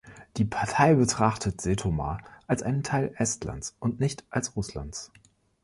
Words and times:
Die 0.37 0.45
Partei 0.45 0.95
betrachtet 0.95 1.61
Setomaa 1.61 2.17
als 2.47 2.63
einen 2.63 2.81
Teil 2.81 3.13
Estlands 3.19 3.75
und 3.79 3.99
nicht 3.99 4.23
als 4.31 4.55
Russlands. 4.55 5.11